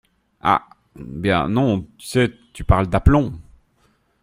[0.41, 0.65] Ah!
[0.95, 3.33] bien, non, tu sais, tu parles d’aplomb!…